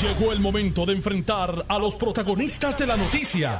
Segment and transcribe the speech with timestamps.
[0.00, 3.58] Llegó el momento de enfrentar a los protagonistas de la noticia.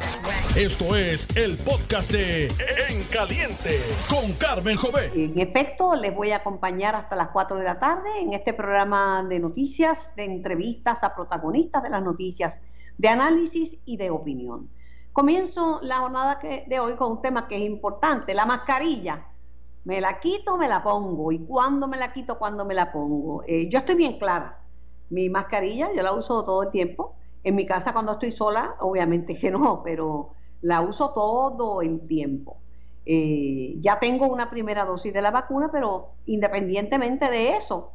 [0.57, 5.11] Esto es el podcast de En Caliente con Carmen Jové.
[5.17, 9.25] En efecto, les voy a acompañar hasta las 4 de la tarde en este programa
[9.29, 12.63] de noticias, de entrevistas a protagonistas de las noticias,
[12.99, 14.71] de análisis y de opinión.
[15.13, 19.27] Comienzo la jornada de hoy con un tema que es importante, la mascarilla.
[19.83, 21.33] ¿Me la quito me la pongo?
[21.33, 23.43] ¿Y cuándo me la quito, cuándo me la pongo?
[23.45, 24.59] Eh, yo estoy bien clara
[25.11, 27.17] mi mascarilla, yo la uso todo el tiempo.
[27.45, 32.59] En mi casa cuando estoy sola, obviamente que no, pero la uso todo el tiempo.
[33.07, 37.93] Eh, ya tengo una primera dosis de la vacuna, pero independientemente de eso,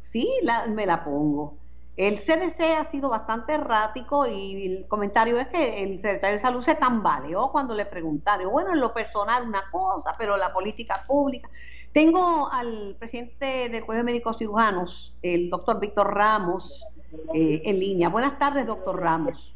[0.00, 0.28] sí
[0.68, 1.58] me la pongo.
[1.96, 6.62] El CDC ha sido bastante errático y el comentario es que el secretario de Salud
[6.62, 11.48] se tambaleó cuando le preguntaron, bueno, en lo personal una cosa, pero la política pública.
[11.96, 16.84] Tengo al presidente del Colegio de Médicos Cirujanos, el doctor Víctor Ramos,
[17.32, 18.10] eh, en línea.
[18.10, 19.54] Buenas tardes, doctor Ramos.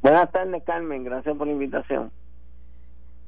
[0.00, 1.02] Buenas tardes, Carmen.
[1.02, 2.12] Gracias por la invitación.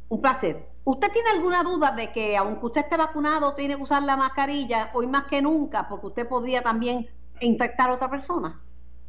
[0.08, 0.66] Un placer.
[0.84, 4.90] ¿Usted tiene alguna duda de que, aunque usted esté vacunado, tiene que usar la mascarilla
[4.94, 7.08] hoy más que nunca, porque usted podría también
[7.40, 8.60] infectar a otra persona?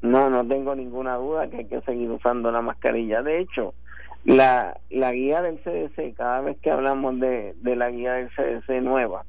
[0.02, 3.22] No, no tengo ninguna duda que hay que seguir usando la mascarilla.
[3.22, 3.76] De hecho,
[4.24, 8.82] la, la guía del CDC, cada vez que hablamos de, de la guía del CDC
[8.82, 9.24] nueva,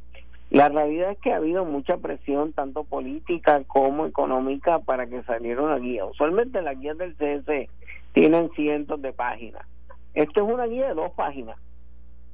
[0.51, 5.63] la realidad es que ha habido mucha presión, tanto política como económica, para que saliera
[5.63, 6.05] una guía.
[6.05, 7.69] Usualmente las guías del CS
[8.13, 9.67] tienen cientos de páginas.
[10.15, 11.59] Esta es una guía de dos páginas,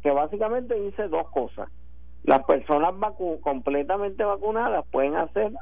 [0.03, 1.69] que básicamente dice dos cosas.
[2.23, 2.95] Las personas
[3.41, 5.53] completamente vacunadas pueden hacer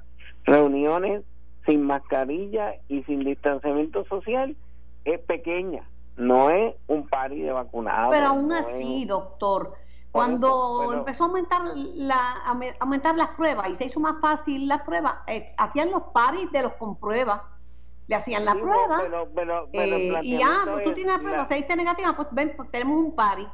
[0.45, 1.23] reuniones
[1.65, 4.57] sin mascarilla y sin distanciamiento social.
[5.05, 5.85] Es pequeña,
[6.17, 8.11] no es un pari de vacunados.
[8.11, 9.75] Pero aún así, doctor
[10.13, 12.35] cuando empezó a aumentar, la,
[12.81, 16.63] aumentar las pruebas y se hizo más fácil las pruebas, eh, hacían los paris de
[16.63, 17.43] los con pruebas.
[18.09, 19.03] Le hacían la prueba.
[19.73, 22.99] Eh, y ah, pues tú tienes la prueba, se diste negativa, pues ven, pues tenemos
[22.99, 23.47] un pari.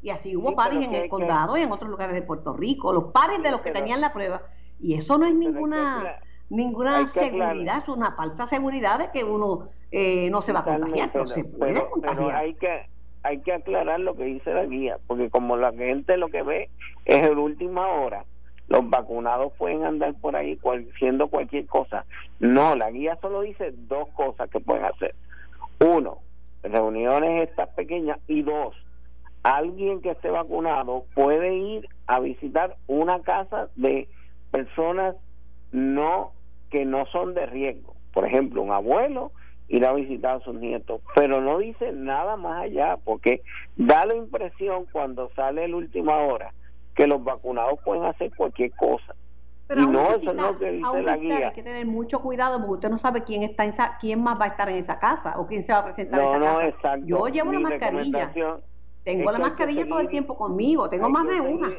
[0.00, 3.06] Y así hubo paris en el condado y en otros lugares de Puerto Rico, los
[3.06, 4.42] paris de los que tenían la prueba.
[4.78, 10.30] Y eso no es ninguna ninguna seguridad, es una falsa seguridad de que uno eh,
[10.30, 12.36] no se va a contagiar, pero, se puede contagiar.
[12.36, 12.88] hay que
[13.26, 16.70] hay que aclarar lo que dice la guía, porque como la gente lo que ve
[17.04, 18.24] es el última hora,
[18.68, 20.58] los vacunados pueden andar por ahí
[20.94, 22.04] haciendo cualquier cosa.
[22.38, 25.14] No, la guía solo dice dos cosas que pueden hacer.
[25.80, 26.18] Uno,
[26.62, 28.76] reuniones estas pequeñas y dos,
[29.42, 34.08] alguien que esté vacunado puede ir a visitar una casa de
[34.52, 35.16] personas
[35.72, 36.32] no
[36.70, 37.96] que no son de riesgo.
[38.12, 39.32] Por ejemplo, un abuelo
[39.68, 43.42] ir a visitar a sus nietos, pero no dice nada más allá, porque
[43.76, 46.52] da la impresión cuando sale la última hora
[46.94, 49.14] que los vacunados pueden hacer cualquier cosa.
[49.66, 51.48] Pero y no, eso no es lo que dice la guía.
[51.48, 54.40] Hay que tener mucho cuidado porque usted no sabe quién está en esa, quién más
[54.40, 56.44] va a estar en esa casa o quién se va a presentar en esa no,
[56.44, 56.66] casa.
[56.68, 57.06] Exacto.
[57.06, 58.32] Yo llevo la mascarilla.
[59.02, 61.72] Tengo la mascarilla todo el tiempo conmigo, tengo más de una.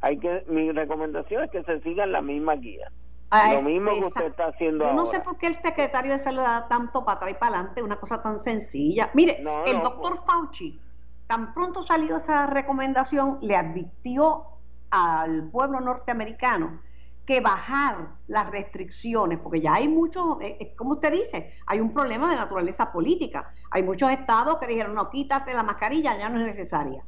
[0.00, 2.90] Hay que mi recomendación es que se sigan la misma guía.
[3.30, 6.42] Lo mismo que usted está haciendo Yo no sé por qué el secretario de salud
[6.42, 9.10] da tanto para atrás y para adelante, una cosa tan sencilla.
[9.14, 10.26] Mire, el doctor pues.
[10.26, 10.80] Fauci,
[11.26, 14.44] tan pronto salió esa recomendación, le advirtió
[14.90, 16.80] al pueblo norteamericano
[17.26, 21.92] que bajar las restricciones, porque ya hay muchos, eh, eh, como usted dice, hay un
[21.92, 23.50] problema de naturaleza política.
[23.70, 27.02] Hay muchos estados que dijeron, no, quítate la mascarilla, ya no es necesaria.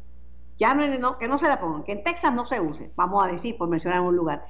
[0.59, 3.27] Ya no, no que no se la pongan, que en Texas no se use, vamos
[3.27, 4.47] a decir, por mencionar un lugar.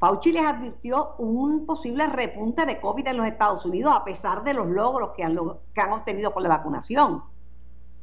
[0.00, 4.54] Fauci les advirtió un posible repunte de COVID en los Estados Unidos a pesar de
[4.54, 5.36] los logros que han,
[5.74, 7.22] que han obtenido con la vacunación.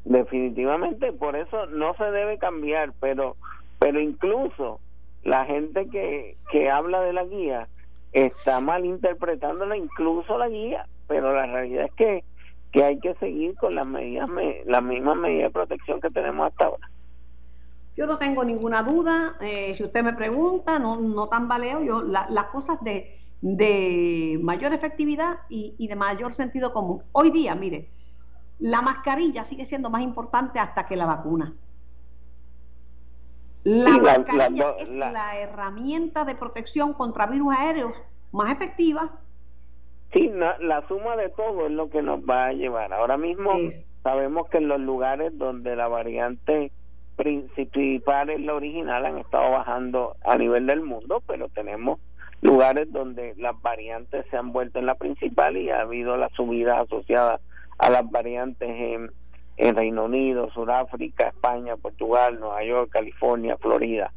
[0.05, 3.35] Definitivamente, por eso no se debe cambiar, pero,
[3.79, 4.79] pero incluso
[5.23, 7.67] la gente que, que habla de la guía
[8.13, 12.23] está malinterpretándola incluso la guía, pero la realidad es que,
[12.71, 14.29] que hay que seguir con las medidas,
[14.65, 16.89] las mismas medidas de protección que tenemos hasta ahora.
[17.97, 22.45] Yo no tengo ninguna duda, eh, si usted me pregunta, no, no tambaleo, yo las
[22.51, 27.01] cosas de, de mayor efectividad y, de mayor sentido común.
[27.11, 27.89] Hoy día, mire,
[28.59, 31.55] la mascarilla sigue siendo más importante hasta que la vacuna.
[33.63, 37.93] La mascarilla es la, herramienta de protección contra virus aéreos
[38.31, 39.09] más efectiva.
[40.13, 42.93] Sí, la suma de todo es lo que nos va a llevar.
[42.93, 43.51] Ahora mismo
[44.03, 46.71] sabemos que en los lugares donde la variante
[47.17, 51.99] principales, la original, han estado bajando a nivel del mundo, pero tenemos
[52.41, 56.85] lugares donde las variantes se han vuelto en la principal y ha habido las subidas
[56.85, 57.41] asociadas
[57.79, 59.11] a las variantes en,
[59.57, 64.13] en Reino Unido, Sudáfrica, España, Portugal, Nueva York, California, Florida.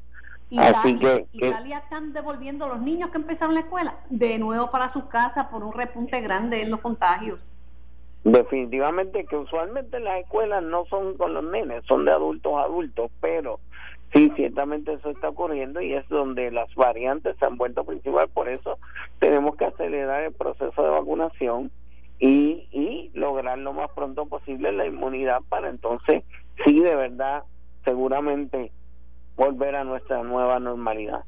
[0.50, 5.46] Italia, Italia están devolviendo los niños que empezaron la escuela de nuevo para sus casas
[5.46, 7.40] por un repunte grande en los contagios.
[8.24, 13.10] Definitivamente que usualmente las escuelas no son con los nenes, son de adultos a adultos,
[13.20, 13.60] pero
[14.12, 18.50] sí, ciertamente eso está ocurriendo y es donde las variantes se han vuelto principal, por
[18.50, 18.78] eso
[19.20, 21.70] tenemos que acelerar el proceso de vacunación
[22.18, 26.22] y, y lograr lo más pronto posible la inmunidad para entonces,
[26.66, 27.44] sí, de verdad,
[27.86, 28.70] seguramente
[29.34, 31.24] volver a nuestra nueva normalidad.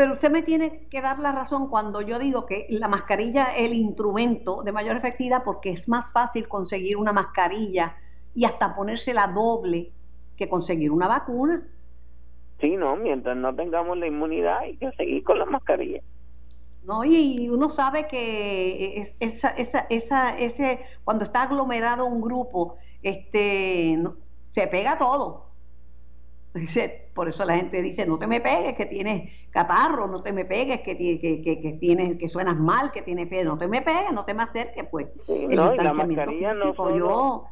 [0.00, 3.66] Pero usted me tiene que dar la razón cuando yo digo que la mascarilla es
[3.66, 7.94] el instrumento de mayor efectividad porque es más fácil conseguir una mascarilla
[8.34, 9.92] y hasta ponérsela doble
[10.38, 11.68] que conseguir una vacuna.
[12.62, 16.00] Sí, no, mientras no tengamos la inmunidad hay que seguir con la mascarilla.
[16.82, 24.02] No, y uno sabe que esa, esa, esa, ese, cuando está aglomerado un grupo, este,
[24.48, 25.49] se pega todo.
[27.14, 30.44] Por eso la gente dice, no te me pegues que tienes catarro, no te me
[30.44, 33.82] pegues que, que, que, que tienes, que suenas mal, que tienes fiebre, no te me
[33.82, 35.08] pegues, no te me acerques, pues.
[35.28, 37.44] no, y la mascarilla no solo,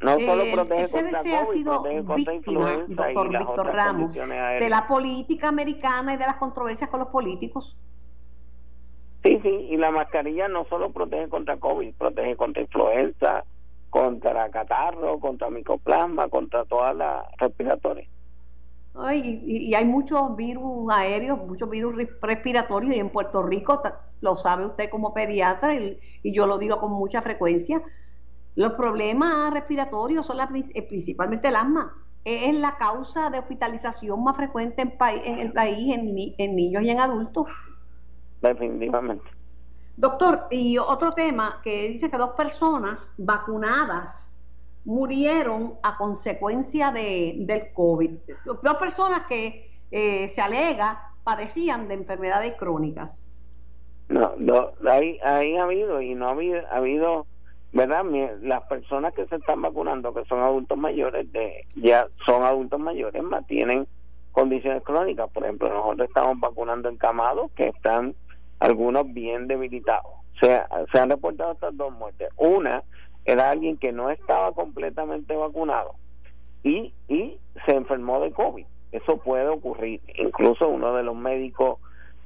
[0.00, 6.14] no solo eh, protege contra COVID, sido influenza doctor Víctor Ramos, de la política americana
[6.14, 7.76] y de las controversias con los políticos.
[9.22, 13.44] Sí, sí, y la mascarilla no solo protege contra COVID, protege contra influenza,
[13.90, 18.08] contra catarro, contra micoplasma, contra todas las respiratorias.
[19.12, 23.82] Y, hay muchos virus aéreos, muchos virus respiratorios y en Puerto Rico,
[24.20, 27.82] lo sabe usted como pediatra y, yo lo digo con mucha frecuencia,
[28.54, 31.94] los problemas respiratorios son la, eh, principalmente el asma.
[32.24, 36.90] Es la causa de hospitalización más frecuente en, en el país en, en niños y
[36.90, 37.46] en adultos.
[38.42, 39.24] Definitivamente.
[39.96, 44.25] Doctor, y otro tema que dice que dos personas vacunadas
[44.86, 48.10] murieron a consecuencia de, del COVID.
[48.44, 53.28] Dos personas que eh, se alega padecían de enfermedades crónicas.
[54.08, 57.26] No, no ahí, ahí ha habido y no ha habido, ha habido,
[57.72, 58.04] ¿verdad?
[58.40, 63.20] Las personas que se están vacunando, que son adultos mayores, de ya son adultos mayores,
[63.24, 63.88] más tienen
[64.30, 65.28] condiciones crónicas.
[65.32, 68.14] Por ejemplo, nosotros estamos vacunando encamados que están
[68.60, 70.12] algunos bien debilitados.
[70.40, 70.62] Se,
[70.92, 72.28] se han reportado estas dos muertes.
[72.36, 72.84] Una
[73.26, 75.96] era alguien que no estaba completamente vacunado
[76.62, 78.64] y, y se enfermó de COVID.
[78.92, 80.00] Eso puede ocurrir.
[80.14, 81.78] Incluso uno de los médicos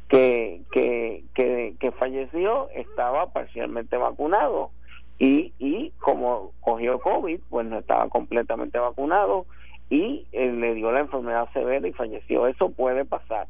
[0.09, 4.71] que, que, que, que falleció estaba parcialmente vacunado
[5.19, 9.47] y, y como cogió COVID, pues no estaba completamente vacunado
[9.89, 12.47] y eh, le dio la enfermedad severa y falleció.
[12.47, 13.47] Eso puede pasar.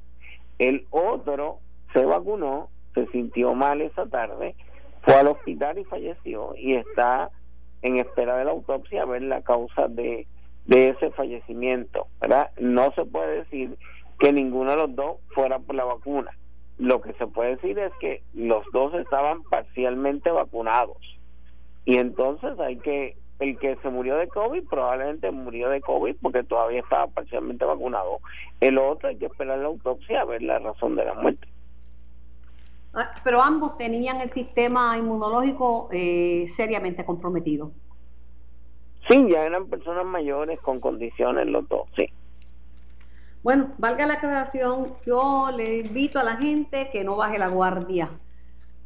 [0.59, 1.59] El otro
[1.93, 4.55] se vacunó, se sintió mal esa tarde,
[5.03, 7.31] fue al hospital y falleció y está
[7.83, 10.27] en espera de la autopsia a ver la causa de,
[10.67, 12.07] de ese fallecimiento.
[12.21, 12.51] ¿verdad?
[12.59, 13.77] No se puede decir
[14.19, 16.31] que ninguno de los dos fuera por la vacuna.
[16.79, 20.97] Lo que se puede decir es que los dos estaban parcialmente vacunados.
[21.85, 26.43] Y entonces hay que, el que se murió de COVID probablemente murió de COVID porque
[26.45, 28.21] todavía estaba parcialmente vacunado.
[28.61, 31.49] El otro hay que esperar la autopsia a ver la razón de la muerte.
[32.93, 37.71] Ah, pero ambos tenían el sistema inmunológico eh, seriamente comprometido.
[39.09, 42.07] Sí, ya eran personas mayores con condiciones los dos, sí.
[43.43, 48.11] Bueno, valga la aclaración, yo le invito a la gente que no baje la guardia.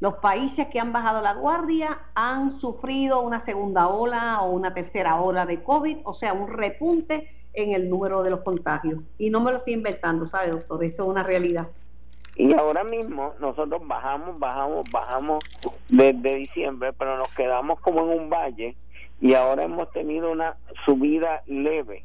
[0.01, 5.21] Los países que han bajado la guardia han sufrido una segunda ola o una tercera
[5.21, 9.01] ola de COVID, o sea, un repunte en el número de los contagios.
[9.19, 10.85] Y no me lo estoy inventando, ¿sabe, doctor?
[10.85, 11.69] Eso es una realidad.
[12.37, 15.45] Y ahora mismo nosotros bajamos, bajamos, bajamos
[15.89, 18.77] desde diciembre, pero nos quedamos como en un valle
[19.21, 22.03] y ahora hemos tenido una subida leve.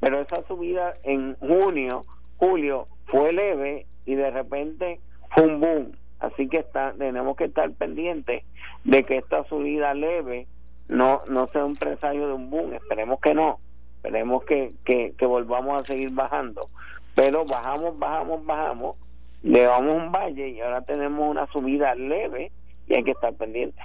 [0.00, 2.02] Pero esa subida en junio,
[2.36, 5.00] julio fue leve y de repente
[5.30, 5.92] fue un boom.
[6.20, 8.44] Así que está, tenemos que estar pendientes
[8.84, 10.46] de que esta subida leve
[10.88, 12.74] no, no sea un presagio de un boom.
[12.74, 13.58] Esperemos que no.
[13.96, 16.68] Esperemos que, que, que volvamos a seguir bajando.
[17.14, 18.96] Pero bajamos, bajamos, bajamos
[19.42, 22.52] llevamos un valle y ahora tenemos una subida leve
[22.86, 23.80] y hay que estar pendiente.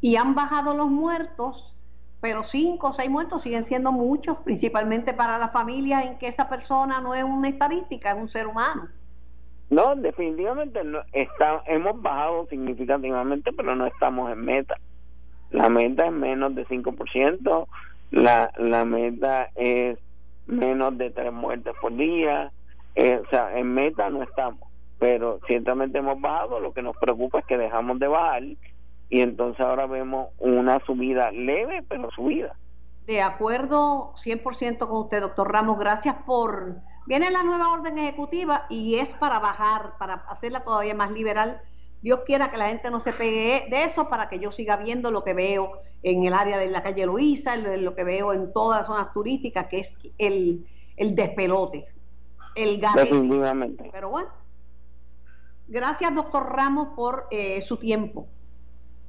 [0.00, 1.74] Y han bajado los muertos,
[2.20, 6.48] pero cinco o seis muertos siguen siendo muchos, principalmente para las familias en que esa
[6.48, 8.88] persona no es una estadística, es un ser humano.
[9.70, 14.76] No, definitivamente no, está, hemos bajado significativamente, pero no estamos en meta.
[15.50, 17.66] La meta es menos de 5%,
[18.10, 19.98] la, la meta es
[20.46, 22.52] menos de tres muertes por día,
[22.94, 24.68] eh, o sea, en meta no estamos,
[24.98, 29.60] pero ciertamente hemos bajado, lo que nos preocupa es que dejamos de bajar y entonces
[29.60, 32.54] ahora vemos una subida leve, pero subida.
[33.06, 38.94] De acuerdo 100% con usted, doctor Ramos, gracias por, Viene la nueva orden ejecutiva y
[38.96, 41.60] es para bajar, para hacerla todavía más liberal.
[42.00, 45.10] Dios quiera que la gente no se pegue de eso para que yo siga viendo
[45.10, 48.80] lo que veo en el área de la calle Luisa, lo que veo en todas
[48.80, 50.64] las zonas turísticas, que es el,
[50.96, 51.86] el despelote,
[52.54, 53.88] el Definitivamente.
[53.92, 54.28] Pero bueno,
[55.68, 58.26] gracias doctor Ramos por eh, su tiempo.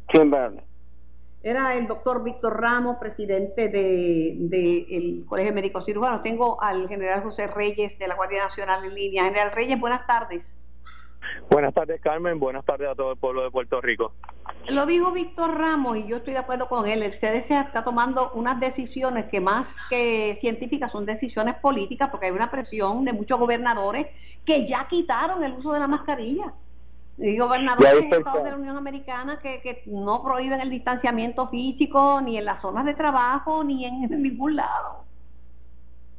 [0.10, 0.64] Siempre.
[1.42, 6.22] Era el doctor Víctor Ramos, presidente del de, Colegio Médico Cirujano.
[6.22, 9.26] Tengo al general José Reyes de la Guardia Nacional en línea.
[9.26, 10.56] General Reyes, buenas tardes.
[11.50, 12.40] Buenas tardes, Carmen.
[12.40, 14.14] Buenas tardes a todo el pueblo de Puerto Rico.
[14.70, 17.04] Lo dijo Víctor Ramos y yo estoy de acuerdo con él.
[17.04, 22.32] El CDC está tomando unas decisiones que más que científicas son decisiones políticas porque hay
[22.32, 24.08] una presión de muchos gobernadores
[24.46, 26.54] que ya quitaron el uso de la mascarilla.
[27.18, 32.20] Y gobernadores en Estados de la Unión Americana que, que no prohíben el distanciamiento físico
[32.22, 35.03] ni en las zonas de trabajo ni en, ningún lado.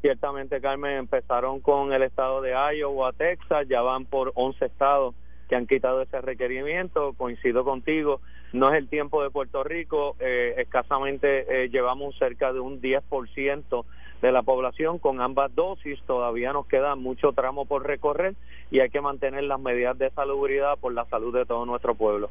[0.04, 5.14] Ciertamente, Carmen, empezaron con el estado de Iowa, Texas, ya van por 11 estados
[5.48, 7.14] que han quitado ese requerimiento.
[7.14, 8.20] Coincido contigo,
[8.52, 13.86] no es el tiempo de Puerto Rico, eh, escasamente eh, llevamos cerca de un 10%
[14.20, 15.98] de la población con ambas dosis.
[16.06, 18.34] Todavía nos queda mucho tramo por recorrer
[18.70, 22.28] y hay que mantener las medidas de salubridad por la salud de todo nuestro pueblo.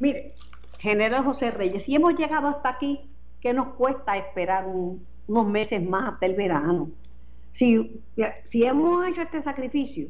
[0.00, 0.32] Mire,
[0.80, 3.08] General José Reyes, si hemos llegado hasta aquí,
[3.40, 6.88] ¿qué nos cuesta esperar unos meses más hasta el verano?
[7.52, 8.02] Si,
[8.52, 10.08] hemos hecho este sacrificio,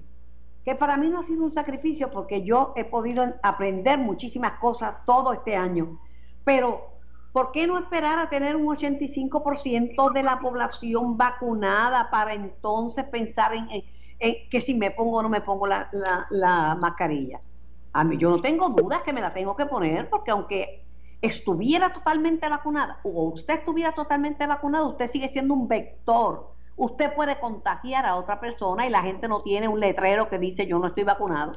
[0.65, 5.05] que para mí no ha sido un sacrificio porque yo he podido aprender muchísimas cosas
[5.05, 5.99] todo este año,
[6.45, 6.93] pero
[7.33, 13.55] ¿Por qué no esperar a tener un 85% de la población vacunada para entonces pensar
[13.55, 13.69] en,
[14.51, 17.41] que si me pongo o no me pongo la, mascarilla?
[17.95, 20.85] A mí yo no tengo dudas que me la tengo que poner porque aunque
[21.23, 26.53] estuviera totalmente vacunada o usted estuviera totalmente vacunado, usted sigue siendo un vector.
[26.77, 30.67] Usted puede contagiar a otra persona y la gente no tiene un letrero que dice
[30.67, 31.53] yo no estoy vacunado.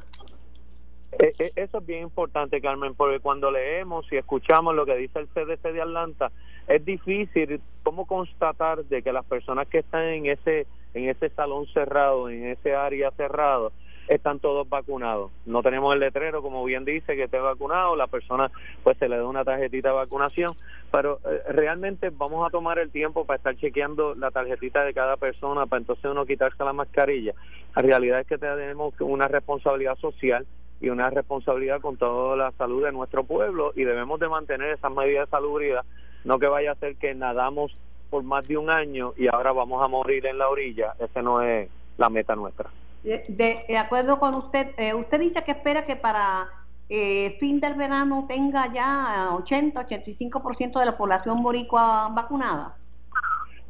[1.18, 5.18] Eh, eh, eso es bien importante, Carmen, porque cuando leemos y escuchamos lo que dice
[5.18, 6.30] el CDC de Atlanta,
[6.68, 11.66] es difícil cómo constatar de que las personas que están en ese en ese salón
[11.74, 13.72] cerrado, en ese área cerrado,
[14.08, 15.30] están todos vacunados.
[15.44, 18.50] No tenemos el letrero, como bien dice, que esté vacunado, la persona
[18.82, 20.54] pues se le da una tarjetita de vacunación,
[20.90, 25.16] pero eh, realmente vamos a tomar el tiempo para estar chequeando la tarjetita de cada
[25.16, 27.34] persona, para entonces uno quitarse la mascarilla.
[27.74, 30.46] La realidad es que tenemos una responsabilidad social
[30.80, 34.92] y una responsabilidad con toda la salud de nuestro pueblo y debemos de mantener esas
[34.92, 35.84] medidas de salubridad,
[36.24, 37.72] no que vaya a ser que nadamos
[38.10, 41.42] por más de un año y ahora vamos a morir en la orilla, esa no
[41.42, 42.70] es la meta nuestra.
[43.06, 46.48] De, acuerdo con usted, eh, usted dice que espera que para
[46.88, 52.76] eh, fin del verano tenga ya 80, 85% de la población boricua vacunada.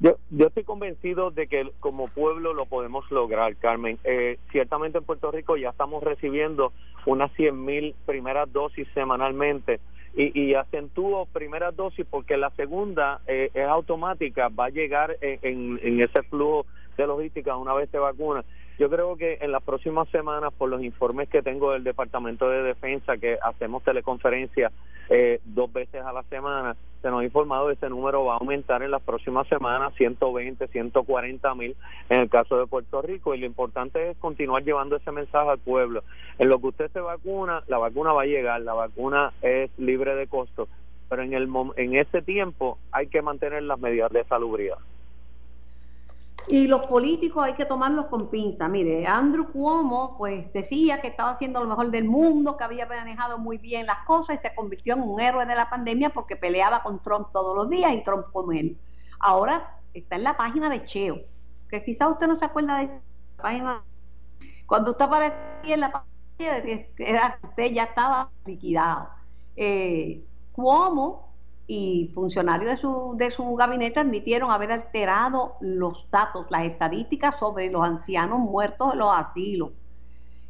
[0.00, 3.98] Yo, yo estoy convencido de que como pueblo lo podemos lograr, Carmen.
[4.04, 6.72] Eh, ciertamente en Puerto Rico ya estamos recibiendo
[7.04, 9.80] unas 100 mil primeras dosis semanalmente
[10.14, 15.78] y, y acentúo primeras dosis porque la segunda eh, es automática, va a llegar en,
[15.82, 16.64] en, ese flujo
[16.96, 18.46] de logística una vez te vacunas
[18.78, 22.62] yo creo que en las próximas semanas, por los informes que tengo del Departamento de
[22.62, 24.70] Defensa, que hacemos teleconferencia
[25.08, 28.38] eh, dos veces a la semana, se nos ha informado que ese número va a
[28.38, 31.74] aumentar en las próximas semanas, 120, 140 mil
[32.10, 33.34] en el caso de Puerto Rico.
[33.34, 36.02] Y lo importante es continuar llevando ese mensaje al pueblo.
[36.38, 40.14] En lo que usted se vacuna, la vacuna va a llegar, la vacuna es libre
[40.16, 40.68] de costo,
[41.08, 44.78] pero en, el, en ese tiempo hay que mantener las medidas de salubridad.
[46.48, 48.68] Y los políticos hay que tomarlos con pinza.
[48.68, 53.38] Mire, Andrew Cuomo pues decía que estaba haciendo lo mejor del mundo, que había manejado
[53.38, 56.82] muy bien las cosas y se convirtió en un héroe de la pandemia porque peleaba
[56.84, 58.78] con Trump todos los días y Trump con él.
[59.18, 61.16] Ahora está en la página de Cheo,
[61.68, 63.82] que quizá usted no se acuerda de la página.
[64.66, 66.88] Cuando usted aparecía en la página de
[67.42, 69.08] usted ya estaba liquidado.
[69.56, 70.22] Eh,
[70.52, 71.25] Cuomo
[71.66, 77.70] y funcionarios de su, de su gabinete admitieron haber alterado los datos, las estadísticas sobre
[77.70, 79.70] los ancianos muertos en los asilos.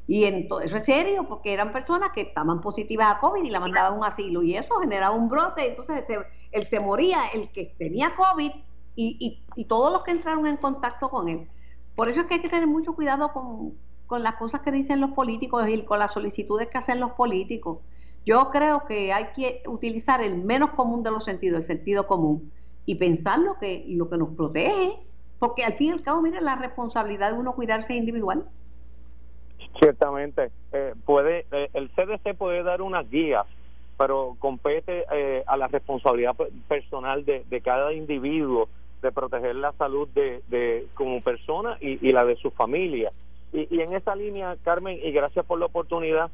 [0.06, 3.60] Y entonces, eso es serio, porque eran personas que estaban positivas a COVID y la
[3.60, 6.04] mandaban a un asilo, y eso generaba un brote, entonces
[6.52, 8.52] él se moría, el que tenía COVID
[8.94, 11.48] y, y, todos los que entraron en contacto con él.
[11.96, 13.74] Por eso es que hay que tener mucho cuidado con,
[14.06, 17.78] con las cosas que dicen los políticos y con las solicitudes que hacen los políticos.
[18.26, 22.50] Yo creo que hay que utilizar el menos común de los sentidos, el sentido común,
[22.84, 24.96] y pensar lo que, lo que nos protege,
[25.38, 28.44] porque al fin y al cabo, mire, la responsabilidad de uno cuidarse individual.
[29.78, 33.46] Ciertamente, eh, puede, eh, el CDC puede dar unas guías,
[33.96, 36.34] pero compete eh, a la responsabilidad
[36.66, 38.68] personal de, de cada individuo
[39.02, 43.12] de proteger la salud de, de como persona y, la de su familia.
[43.52, 46.30] Y, y, en esa línea, Carmen, y gracias por la oportunidad,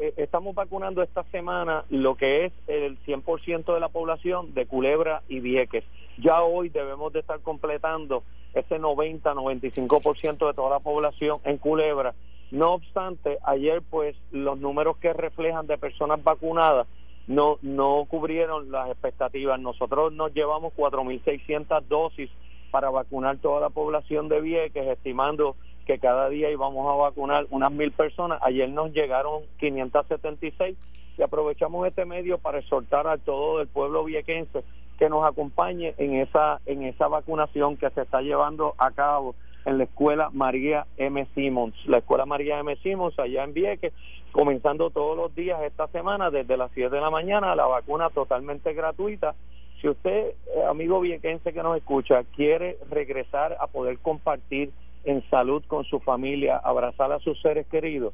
[0.00, 5.22] eh, estamos vacunando esta semana lo que es el 100% de la población de Culebra
[5.28, 5.84] y Vieques.
[6.16, 8.22] Ya hoy debemos de estar completando
[8.54, 12.14] ese 90-95% de toda la población en Culebra.
[12.50, 16.86] No obstante, ayer pues los números que reflejan de personas vacunadas
[17.26, 19.60] no no cubrieron las expectativas.
[19.60, 22.30] Nosotros nos llevamos 4.600 dosis
[22.70, 25.56] para vacunar toda la población de Vieques, estimando
[25.90, 28.38] que cada día íbamos a vacunar unas mil personas.
[28.42, 30.76] Ayer nos llegaron 576
[31.18, 34.62] y aprovechamos este medio para exhortar a todo el pueblo viequense
[35.00, 39.78] que nos acompañe en esa en esa vacunación que se está llevando a cabo en
[39.78, 41.26] la escuela María M.
[41.34, 42.76] Simons, la escuela María M.
[42.76, 43.92] Simons allá en Vieques,
[44.30, 48.72] comenzando todos los días esta semana desde las 7 de la mañana, la vacuna totalmente
[48.74, 49.34] gratuita.
[49.80, 50.34] Si usted, eh,
[50.68, 54.70] amigo viequense que nos escucha, quiere regresar a poder compartir
[55.04, 58.12] en salud con su familia, abrazar a sus seres queridos,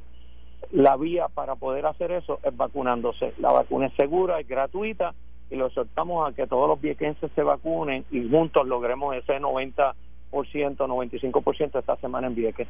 [0.72, 3.34] la vía para poder hacer eso es vacunándose.
[3.38, 5.14] La vacuna es segura, es gratuita
[5.50, 9.94] y lo exhortamos a que todos los viequenses se vacunen y juntos logremos ese 90%,
[10.32, 12.68] 95% esta semana en Vieques.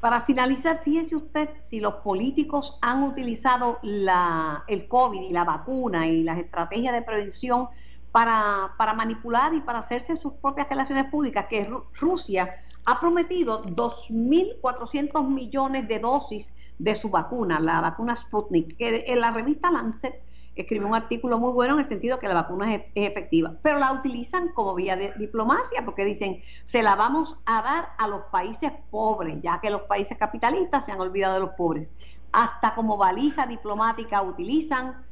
[0.00, 6.06] Para finalizar, fíjese usted si los políticos han utilizado la, el COVID y la vacuna
[6.06, 7.68] y las estrategias de prevención
[8.12, 12.48] para, para manipular y para hacerse sus propias relaciones públicas, que Rusia
[12.86, 19.32] ha prometido 2.400 millones de dosis de su vacuna, la vacuna Sputnik, que en la
[19.32, 20.22] revista Lancet
[20.54, 23.92] escribió un artículo muy bueno en el sentido que la vacuna es, efectiva, pero la
[23.92, 28.72] utilizan como vía de diplomacia porque dicen, se la vamos a dar a los países
[28.90, 31.92] pobres, ya que los países capitalistas se han olvidado de los pobres.
[32.32, 35.04] Hasta como valija diplomática utilizan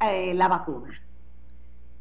[0.00, 1.00] eh, la vacuna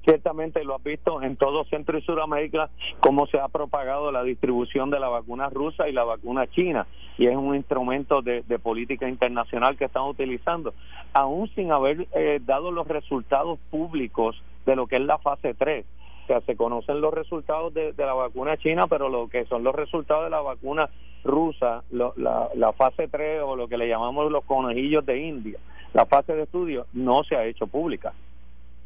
[0.03, 4.89] ciertamente lo has visto en todo Centro y Sudamérica cómo se ha propagado la distribución
[4.89, 9.77] de la vacuna rusa y la vacuna china y es un instrumento de, política internacional
[9.77, 10.74] que están utilizando
[11.13, 15.86] aún sin haber eh, dado los resultados públicos de lo que es la fase 3
[16.24, 19.74] o sea, se conocen los resultados de, la vacuna china, pero lo que son los
[19.74, 20.90] resultados de la vacuna
[21.24, 25.57] rusa, la, la fase 3 o lo que le llamamos los conejillos de India,
[25.94, 28.14] la fase de estudio no se ha hecho pública.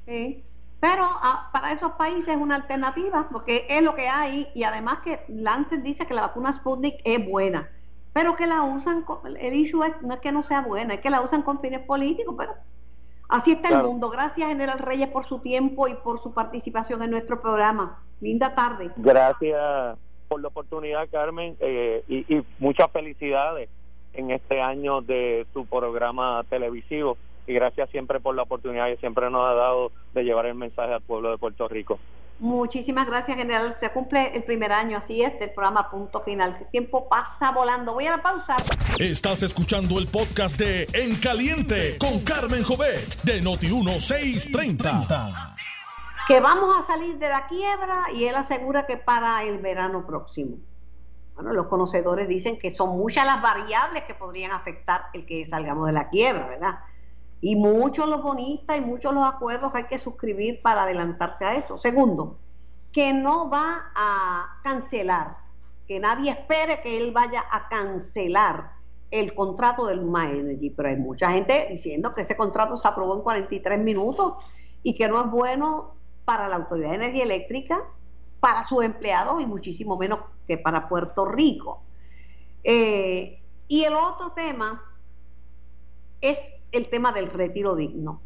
[0.05, 0.41] Sí.
[0.85, 4.99] Pero ah, para esos países es una alternativa porque es lo que hay y además
[5.03, 7.71] que Lancet dice que la vacuna Sputnik es buena,
[8.13, 9.03] pero que la usan,
[9.39, 11.81] el issue es, no es que no sea buena, es que la usan con fines
[11.87, 12.53] políticos, pero
[13.29, 14.11] así está el mundo.
[14.11, 17.99] Gracias General Reyes por su tiempo y por su participación en nuestro programa.
[18.21, 18.91] Linda tarde.
[18.97, 23.69] Gracias por la oportunidad Carmen eh, y, y muchas felicidades
[24.13, 29.29] en este año de tu programa televisivo y gracias siempre por la oportunidad que siempre
[29.29, 31.99] nos ha dado de llevar el mensaje al pueblo de Puerto Rico.
[32.39, 33.75] Muchísimas gracias, general.
[33.77, 36.57] Se cumple el primer año, así es, del programa Punto Final.
[36.59, 37.93] El tiempo pasa volando.
[37.93, 38.57] Voy a la pausa.
[38.99, 45.55] Estás escuchando el podcast de En Caliente con Carmen Jovet de Noti1630.
[46.27, 50.57] Que vamos a salir de la quiebra y él asegura que para el verano próximo.
[51.35, 55.87] Bueno, los conocedores dicen que son muchas las variables que podrían afectar el que salgamos
[55.87, 56.79] de la quiebra, ¿verdad?
[57.41, 61.77] Y muchos los bonistas y muchos los acuerdos hay que suscribir para adelantarse a eso.
[61.77, 62.37] Segundo,
[62.91, 65.37] que no va a cancelar,
[65.87, 68.71] que nadie espere que él vaya a cancelar
[69.11, 73.15] el contrato del Luma Energy, pero hay mucha gente diciendo que ese contrato se aprobó
[73.15, 74.33] en 43 minutos
[74.81, 75.95] y que no es bueno
[76.25, 77.83] para la Autoridad de Energía Eléctrica,
[78.39, 81.81] para sus empleados y muchísimo menos que para Puerto Rico.
[82.63, 84.83] Eh, y el otro tema
[86.21, 86.39] es
[86.71, 88.21] el tema del retiro digno.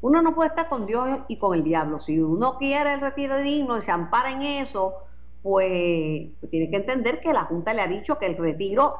[0.00, 2.00] Uno no puede estar con Dios y con el diablo.
[2.00, 4.94] Si uno quiere el retiro digno y se ampara en eso,
[5.42, 8.96] pues, pues, tiene que entender que la Junta le ha dicho que el retiro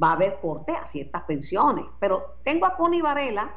[0.00, 1.86] va a haber corte a ciertas pensiones.
[1.98, 3.56] Pero tengo a Connie Varela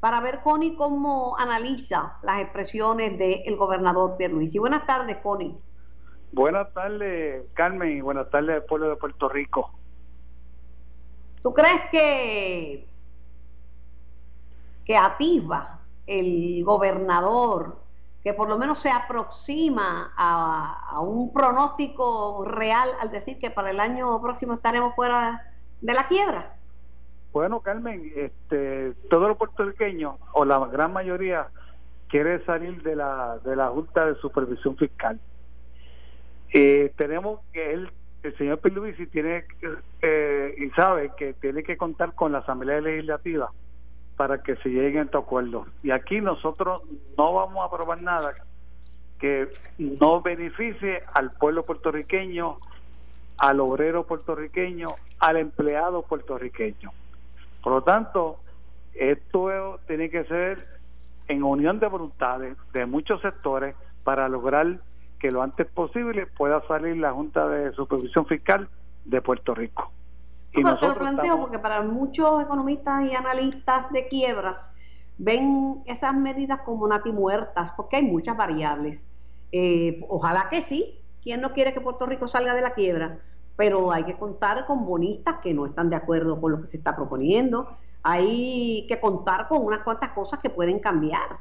[0.00, 4.58] para ver, Connie, cómo analiza las expresiones del gobernador Pierluisi.
[4.58, 5.56] Buenas tardes, Connie.
[6.32, 9.70] Buenas tardes, Carmen, y buenas tardes al pueblo de Puerto Rico.
[11.42, 12.87] ¿Tú crees que
[14.88, 17.76] que atisba el gobernador,
[18.24, 23.80] que por lo menos se aproxima a, un pronóstico real al decir que para el
[23.80, 25.42] año próximo estaremos fuera
[25.82, 26.56] de la quiebra?
[27.34, 31.48] Bueno, Carmen, este, todos los puertorriqueños, o la gran mayoría,
[32.08, 35.20] quiere salir de la, de la Junta de Supervisión Fiscal.
[36.54, 39.44] Eh, tenemos que el, el señor Pierluisi tiene
[40.00, 43.52] eh, y sabe que tiene que contar con la Asamblea Legislativa
[44.18, 45.68] para que se lleguen a estos acuerdos.
[45.84, 46.82] Y aquí nosotros
[47.16, 48.34] no vamos a aprobar nada
[49.20, 52.58] que no beneficie al pueblo puertorriqueño,
[53.38, 54.88] al obrero puertorriqueño,
[55.20, 56.90] al empleado puertorriqueño.
[57.62, 58.40] Por lo tanto,
[58.94, 60.66] esto tiene que ser
[61.28, 64.80] en unión de voluntades de muchos sectores para lograr
[65.20, 68.68] que lo antes posible pueda salir la Junta de Supervisión Fiscal
[69.04, 69.92] de Puerto Rico.
[70.62, 74.74] Te lo planteo porque para muchos economistas y analistas de quiebras
[75.18, 79.04] ven esas medidas como natimuertas porque hay muchas variables.
[79.52, 80.94] Eh, ojalá que sí.
[81.22, 83.18] ¿Quién no quiere que Puerto Rico salga de la quiebra?
[83.56, 86.76] Pero hay que contar con bonistas que no están de acuerdo con lo que se
[86.76, 87.76] está proponiendo.
[88.04, 91.38] Hay que contar con unas cuantas cosas que pueden cambiar.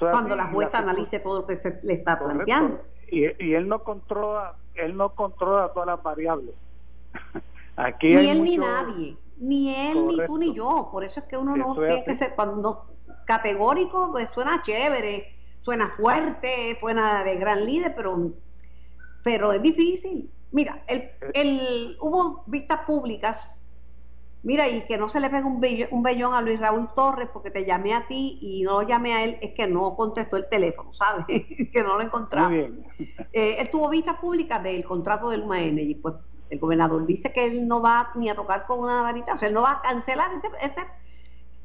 [0.00, 2.80] cuando la jueza analice todo lo que se le está planteando.
[3.08, 6.54] Y, y, él no controla, él no controla todas las variables.
[7.76, 10.88] Aquí ni él ni nadie, ni él ni tú ni yo.
[10.92, 12.86] Por eso es que uno no tiene que ser cuando
[13.26, 15.32] categórico, pues suena chévere
[15.62, 18.32] suena fuerte, suena de gran líder, pero,
[19.22, 20.30] pero es difícil.
[20.50, 23.64] Mira, el, el, hubo vistas públicas,
[24.42, 27.50] mira, y que no se le pegue un, un bellón a Luis Raúl Torres porque
[27.50, 30.92] te llamé a ti y no llamé a él, es que no contestó el teléfono,
[30.92, 31.24] ¿sabes?
[31.72, 32.10] que no lo.
[32.48, 32.86] Muy bien.
[33.32, 36.14] Eh, él tuvo vistas públicas del contrato del Luma y pues
[36.52, 39.48] el gobernador dice que él no va ni a tocar con una varita, o sea,
[39.48, 40.86] él no va a cancelar ese, ese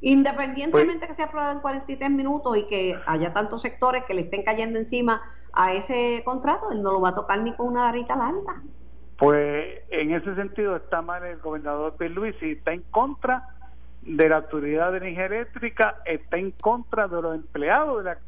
[0.02, 4.21] Independientemente pues- que sea aprobado en 43 minutos y que haya tantos sectores que le
[4.21, 5.21] estén cayendo encima
[5.54, 8.62] a ese contrato, él no lo va a tocar ni con una varita larga.
[9.17, 13.43] Pues en ese sentido está mal el gobernador Luis y está en contra
[14.04, 18.19] de la Autoridad de Energía Eléctrica, está en contra de los empleados de la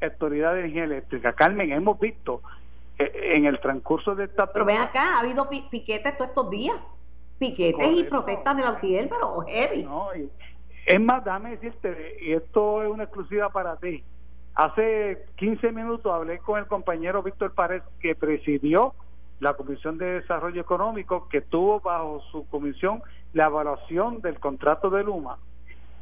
[0.00, 1.32] Autoridad de Energía Eléctrica.
[1.32, 2.40] Carmen, hemos visto
[3.14, 4.52] en el transcurso de esta...
[4.52, 6.76] Pero ven acá, ha habido piquetes todos estos días
[7.42, 9.82] piquetes y protestas de la UTIEL, pero heavy.
[9.82, 10.08] No,
[10.86, 14.04] es más, dame decirte, y esto es una exclusiva para ti.
[14.54, 18.94] Hace 15 minutos hablé con el compañero Víctor Párez, que presidió
[19.40, 25.02] la Comisión de Desarrollo Económico, que tuvo bajo su comisión la evaluación del contrato de
[25.02, 25.38] Luma,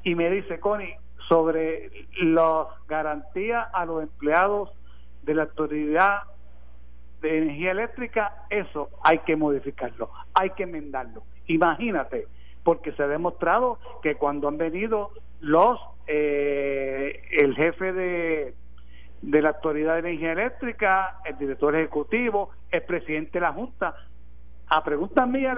[0.02, 0.96] y me dice, Connie,
[1.28, 4.70] sobre las garantías a los empleados
[5.22, 6.24] de la Autoridad
[7.20, 11.22] de Energía Eléctrica, eso hay que modificarlo, hay que enmendarlo.
[11.46, 12.26] Imagínate,
[12.62, 18.54] porque se ha demostrado que cuando han venido los eh, el jefe de,
[19.22, 23.94] de la Autoridad de Energía Eléctrica, el director ejecutivo, el presidente de la Junta,
[24.68, 25.54] a pregunta mía,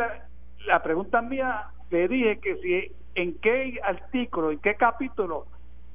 [0.67, 5.47] la, pregunta mía le dije que si en qué artículo, en qué capítulo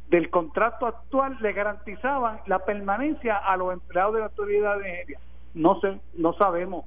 [0.10, 5.20] del contrato actual le garantizaban la permanencia a los empleados de la Autoridad de Energía.
[5.58, 6.86] No sé, no sabemos.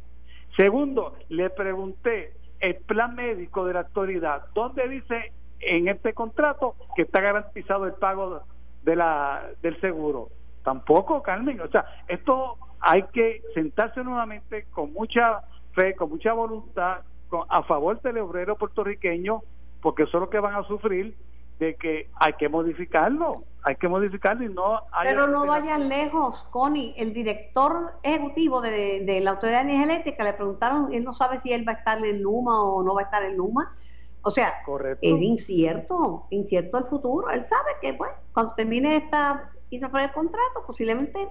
[0.56, 7.02] Segundo, le pregunté el plan médico de la autoridad, donde dice en este contrato que
[7.02, 8.42] está garantizado el pago
[8.82, 10.28] de la del seguro.
[10.62, 11.60] Tampoco, Carmen.
[11.60, 17.00] O sea, esto hay que sentarse nuevamente con mucha fe, con mucha voluntad,
[17.48, 19.42] a favor del obrero puertorriqueño,
[19.82, 21.16] porque eso es lo que van a sufrir
[21.60, 26.48] de que hay que modificarlo, hay que modificarlo y no hay Pero no vayan lejos,
[26.50, 31.38] Connie, el director ejecutivo de, la Autoridad de Energía Eléctrica le preguntaron, él no sabe
[31.38, 33.76] si él va a estar en Luma o no va a estar en Luma.
[34.22, 34.54] O sea,
[35.00, 37.30] es incierto, incierto el futuro.
[37.30, 41.28] Él sabe que, pues, cuando termine esta y se el contrato, posiblemente,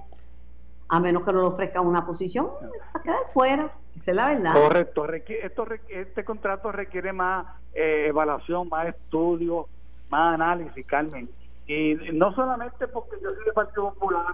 [0.88, 3.72] a menos que no le ofrezca una posición, va a quedar fuera.
[3.96, 4.54] Esa es la verdad.
[4.54, 5.06] Correcto.
[5.12, 9.68] Esto, este contrato requiere más eh, evaluación, más estudio,
[10.10, 11.30] más análisis, Carmen.
[11.68, 14.26] Y no solamente porque yo soy del Partido Popular,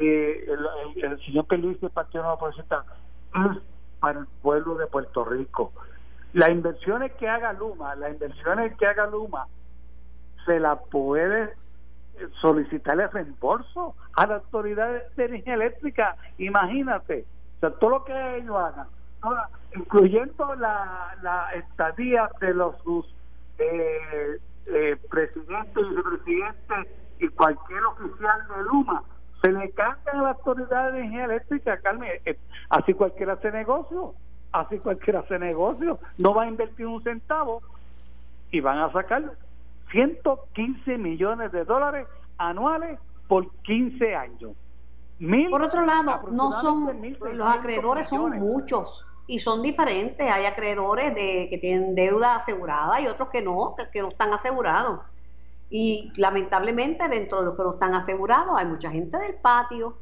[0.00, 0.46] eh,
[0.96, 2.84] el, señor que Luis del Partido Nuevo Progresista,
[3.34, 3.62] es
[4.00, 5.72] para el pueblo de Puerto Rico.
[6.32, 9.46] Las inversiones que haga Luma, las inversiones que haga Luma,
[10.44, 11.54] se la puede
[12.40, 16.16] solicitar el reembolso a la autoridad de energía eléctrica.
[16.38, 17.24] Imagínate,
[17.56, 18.88] o sea, todo lo que ellos hagan,
[19.74, 23.06] incluyendo la, la estadía de los sus
[23.58, 26.74] eh, eh, presidente y vicepresidente
[27.20, 29.02] y cualquier oficial de Luma
[29.42, 32.38] se le cambia a la autoridad de energía eléctrica, Carmen, eh,
[32.70, 34.14] así cualquiera hace negocio,
[34.52, 37.62] así cualquiera hace negocio, no va a invertir un centavo
[38.50, 39.32] y van a sacar
[39.90, 42.06] 115 millones de dólares
[42.38, 42.98] anuales
[43.28, 44.52] por 15 años.
[45.50, 46.86] por otro lado, no son
[47.34, 50.30] los acreedores son muchos y son diferentes.
[50.30, 55.00] Hay acreedores de, que tienen deuda asegurada y otros que no, que, no están asegurados.
[55.70, 59.96] Y lamentablemente dentro de los que no están asegurados hay mucha gente del patio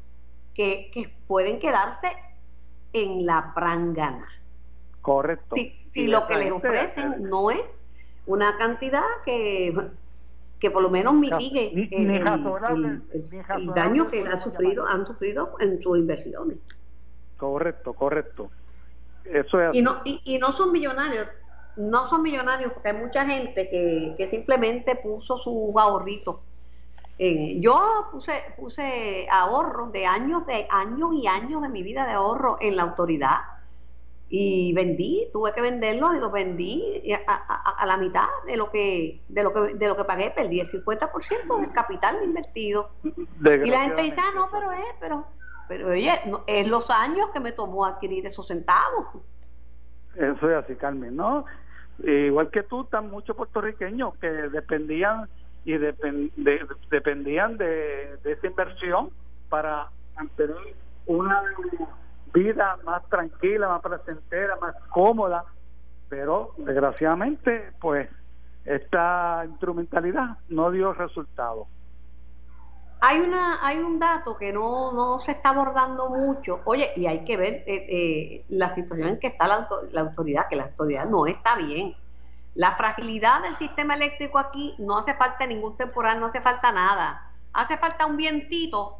[0.53, 2.07] que, que pueden quedarse
[2.91, 4.27] en la prangana.
[5.01, 5.55] Correcto.
[5.55, 7.63] Si, si lo que les ofrecen no es
[8.25, 9.75] una cantidad que,
[10.59, 12.23] que por lo menos mitigue el,
[13.75, 16.57] daño que ha sufrido, han sufrido en sus inversiones.
[17.37, 18.49] Correcto, correcto.
[19.25, 21.27] Eso es y no y, no son millonarios,
[21.77, 26.41] no son millonarios porque hay mucha gente que, que simplemente puso su ahorrito.
[27.59, 32.57] Yo puse, puse ahorros de años, de años y años de mi vida de ahorro
[32.59, 33.37] en la autoridad.
[34.29, 39.43] Y vendí, tuve que venderlo y lo vendí a, la mitad de lo que de
[39.43, 42.89] lo que de lo que pagué, perdí el 50% del capital invertido.
[43.03, 45.27] Y la gente dice, ah, no, pero es, pero,
[45.73, 46.11] pero oye,
[46.45, 49.07] es los años que me tomó adquirir esos centavos.
[50.15, 51.45] Eso es así, Carmen, ¿no?
[52.03, 55.27] Igual que tú, están muchos puertorriqueños que dependían
[55.65, 59.09] y dependían de, esa inversión
[59.49, 60.75] para mantener
[61.07, 61.41] una
[62.31, 65.45] vida más tranquila, más placentera, más cómoda,
[66.07, 68.09] pero desgraciadamente pues
[68.65, 71.65] esta instrumentalidad no dio resultado.
[73.01, 76.61] Hay una hay un dato que no, no se está abordando mucho.
[76.65, 80.47] Oye, y hay que ver eh, eh, la situación en que está la, la autoridad,
[80.47, 81.95] que la autoridad no está bien
[82.55, 87.31] la fragilidad del sistema eléctrico aquí no hace falta ningún temporal, no hace falta nada.
[87.51, 88.97] Hace falta un vientito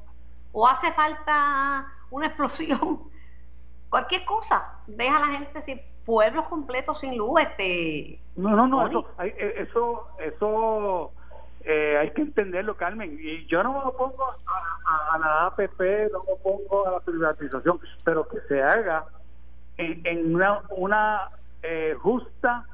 [0.51, 3.01] o hace falta una explosión.
[3.89, 4.79] Cualquier cosa.
[4.87, 7.41] Deja a la gente sin pueblos completos sin luz.
[7.41, 8.87] Este, no, no, no.
[8.87, 11.11] Eso, eh, eso, eso
[11.65, 13.17] eh, hay que entenderlo, Carmen.
[13.21, 14.25] Y yo no me opongo
[14.85, 19.05] a, la APP, no me opongo a la privatización, pero que se haga
[19.77, 21.29] en, una, una
[21.61, 22.65] eh, justa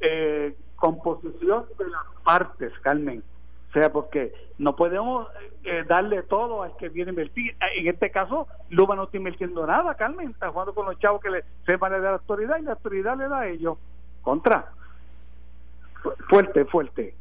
[0.00, 3.22] eh, composición de las partes, Carmen.
[3.70, 5.26] O sea, porque no podemos
[5.64, 7.56] eh, darle todo al que viene a invertir.
[7.76, 10.30] En este caso, Luma no está invirtiendo nada, Carmen.
[10.30, 13.28] Está jugando con los chavos que le sepan de la autoridad y la autoridad le
[13.28, 13.76] da a ellos.
[14.22, 14.72] Contra.
[16.28, 17.14] Fuerte, fuerte.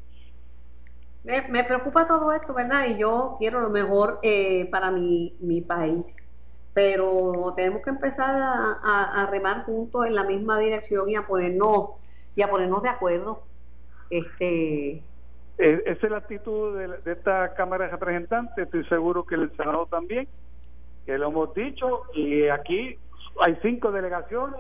[1.24, 2.88] Me, preocupa todo esto, ¿verdad?
[2.88, 6.04] Y yo quiero lo mejor eh, para mi, mi país.
[6.74, 11.92] Pero tenemos que empezar a, a remar juntos en la misma dirección y a ponernos
[12.36, 13.44] y a ponernos de acuerdo.
[14.10, 15.04] Este,
[15.58, 19.86] e, esa es la actitud de, esta Cámara de Representantes, estoy seguro que el Senado
[19.88, 20.28] también,
[21.06, 22.98] que lo hemos dicho, y aquí
[23.42, 24.60] hay cinco delegaciones,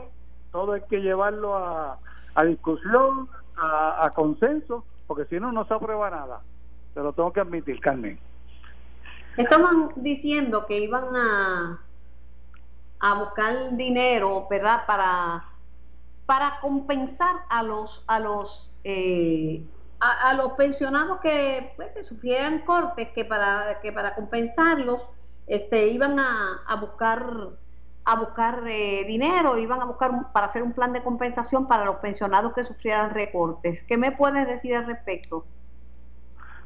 [0.51, 1.97] todo hay que llevarlo a,
[2.35, 6.41] a discusión, a, consenso, porque si no, no se aprueba nada.
[6.93, 8.19] Te lo tengo que admitir, Carmen.
[9.37, 11.81] Estaban diciendo que iban a,
[12.99, 15.45] a buscar dinero, ¿verdad?, para
[16.25, 19.63] para compensar a los a los eh,
[19.99, 25.01] a, los pensionados que, pues, sufrieran cortes que para que para compensarlos
[25.47, 27.23] este iban a, a buscar
[28.05, 31.97] a buscar eh, dinero iban a buscar para hacer un plan de compensación para los
[31.97, 35.45] pensionados que sufrieran recortes qué me puedes decir al respecto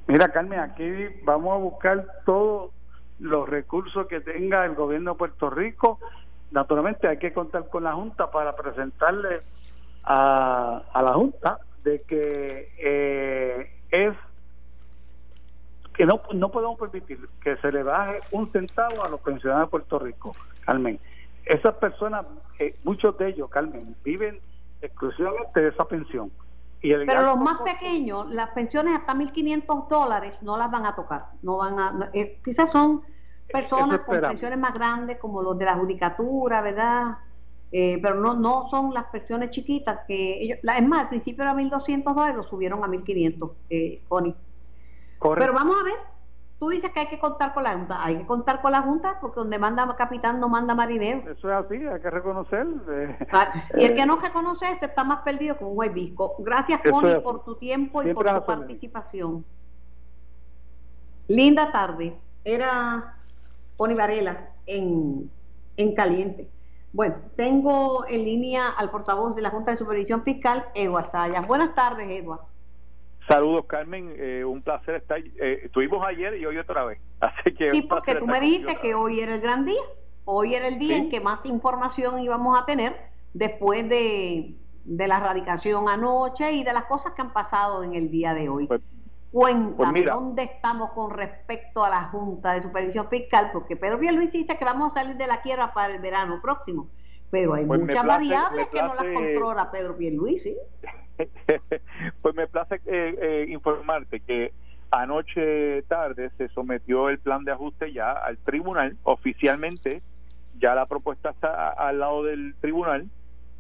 [0.08, 0.90] mira Carmen aquí
[1.24, 2.72] vamos a buscar todos
[3.20, 6.00] los recursos que tenga el gobierno de Puerto Rico
[6.52, 9.40] naturalmente hay que contar con la Junta para presentarle
[10.04, 14.16] a, la Junta de que eh, es
[15.94, 19.72] que no, no podemos permitir que se le baje un centavo a los pensionados de
[19.72, 20.32] Puerto Rico,
[20.64, 21.00] Carmen.
[21.44, 22.26] Esas personas,
[22.60, 24.40] eh, muchos de ellos, Carmen, viven
[24.82, 26.32] exclusivamente de esa pensión.
[26.88, 31.26] Y Pero los más pequeños, las pensiones hasta 1.500 dólares no las van a tocar.
[31.42, 33.02] no van a eh, Quizás son
[33.52, 37.18] personas con pensiones más grandes como los de la judicatura, ¿verdad?
[37.72, 41.44] Eh, pero no no son las pensiones chiquitas que ellos, la, es más, al principio
[41.44, 44.36] era 1.200 dólares, lo subieron a 1.500, eh, Connie.
[45.20, 45.96] Pero vamos a ver,
[46.60, 49.20] tú dices que hay que contar con la Junta, hay que contar con la Junta
[49.22, 51.32] porque donde manda capitán no manda marinero.
[51.32, 52.68] Eso es así, hay que reconocer.
[52.90, 53.28] Eh.
[53.32, 56.36] Ah, y el que no reconoce se está más perdido que un huevisco.
[56.40, 59.46] Gracias, Connie, por tu tiempo y por tu participación.
[61.28, 62.18] Linda tarde.
[62.44, 63.18] Era
[63.76, 65.30] Pony Varela en,
[65.76, 66.50] en Caliente.
[66.94, 71.46] Bueno, tengo en línea al portavoz de la Junta de Supervisión Fiscal, Eduard Sayas.
[71.46, 72.40] Buenas tardes, Eduard.
[73.28, 74.14] Saludos, Carmen.
[74.18, 75.20] Eh, un placer estar.
[75.20, 77.00] Eh, estuvimos ayer y hoy otra vez.
[77.20, 79.82] Así que sí, porque tú me dijiste que hoy era el gran día.
[80.26, 82.96] Hoy era el día en que más información íbamos a tener
[83.34, 88.12] después de, de, la radicación anoche y de las cosas que han pasado en el
[88.12, 88.68] día de hoy.
[88.68, 88.82] Pues,
[89.32, 93.52] Cuéntame, pues ¿dónde estamos con respecto a la Junta de Supervisión Fiscal?
[93.54, 96.90] Porque Pedro Luis dice que vamos a salir de la quiebra para el verano próximo,
[97.30, 100.58] pero hay pues muchas variables que no las controla Pedro Pierluisi.
[102.22, 104.52] Pues me place eh, eh, informarte que
[104.92, 110.02] anoche tarde se sometió el plan de ajuste ya al tribunal, oficialmente
[110.60, 113.08] ya la propuesta está al lado del tribunal.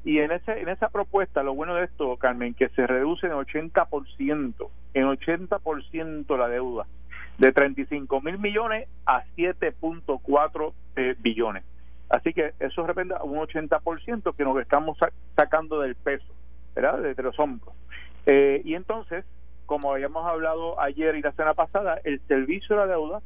[0.03, 3.33] Y en ese en esa propuesta lo bueno de esto Carmen que se reduce en
[3.33, 6.85] 80% en 80% la deuda
[7.37, 11.63] de 35 mil millones a 7.4 eh, billones.
[12.09, 14.97] Así que eso representa un 80% que nos estamos
[15.35, 16.25] sacando del peso
[16.81, 17.75] verdad de los hombros
[18.25, 19.25] eh, y entonces
[19.65, 23.21] como habíamos hablado ayer y la semana pasada el servicio de la deuda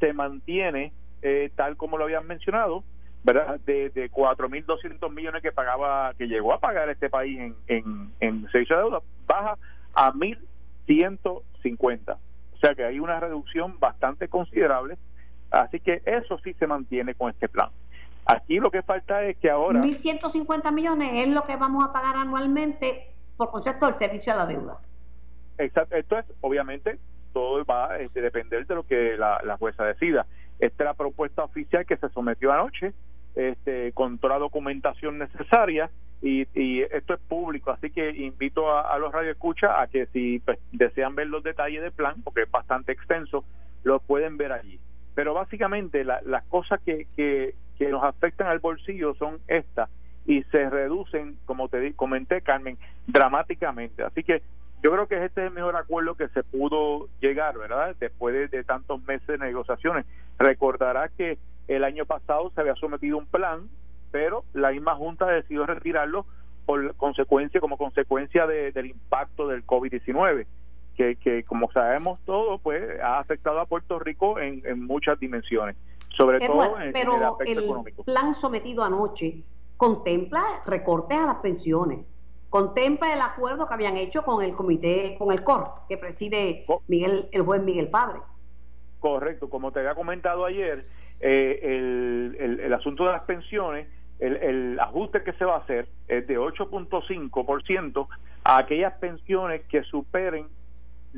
[0.00, 0.92] se mantiene
[1.22, 2.84] eh, tal como lo habían mencionado
[3.26, 3.58] ¿verdad?
[3.66, 8.48] De, de 4.200 millones que pagaba, que llegó a pagar este país en, en, en
[8.52, 9.58] servicio de deuda, baja
[9.94, 12.12] a 1.150.
[12.12, 14.96] O sea que hay una reducción bastante considerable.
[15.50, 17.70] Así que eso sí se mantiene con este plan.
[18.26, 19.80] Aquí lo que falta es que ahora...
[19.80, 24.46] 1.150 millones es lo que vamos a pagar anualmente por concepto del servicio a la
[24.46, 24.78] deuda.
[25.58, 25.94] Exacto.
[25.94, 26.98] Esto es, obviamente,
[27.32, 30.26] todo va a este, depender de lo que la, la jueza decida.
[30.58, 32.92] Esta es la propuesta oficial que se sometió anoche
[33.36, 35.90] este, con toda la documentación necesaria
[36.22, 40.38] y, y, esto es público, así que invito a, a los radioescuchas a que si
[40.38, 43.44] pues, desean ver los detalles del plan, porque es bastante extenso,
[43.84, 44.80] lo pueden ver allí.
[45.16, 47.54] Pero básicamente las cosas que, que,
[47.90, 49.90] nos afectan al bolsillo son estas
[50.26, 52.76] y se reducen, como te comenté, Carmen,
[53.06, 54.02] dramáticamente.
[54.02, 54.42] Así que
[54.82, 57.96] yo creo que este es el mejor acuerdo que se pudo llegar, ¿verdad?
[57.98, 60.04] Después de, de tantos meses de negociaciones.
[60.38, 63.70] Recordará que el año pasado se había sometido un plan,
[64.12, 66.26] pero la misma Junta decidió retirarlo
[66.66, 70.46] por consecuencia, como consecuencia del impacto del COVID-19,
[70.96, 75.76] que, que como sabemos todos, pues ha afectado a Puerto Rico en, muchas dimensiones,
[76.16, 78.04] sobre todo en, pero el aspecto el económico.
[78.04, 79.42] plan sometido anoche
[79.76, 82.00] contempla recortes a las pensiones,
[82.48, 87.28] contempla el acuerdo que habían hecho con el comité, con el COR, que preside Miguel,
[87.32, 88.20] el juez Miguel Padre.
[88.98, 90.86] Correcto, como te había comentado ayer,
[91.20, 93.86] eh, el, el, asunto de las pensiones,
[94.18, 98.06] el, el, ajuste que se va a hacer es de 8.5%
[98.44, 100.46] a aquellas pensiones que superen